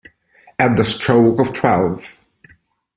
[0.57, 2.17] At the Stroke of Twelve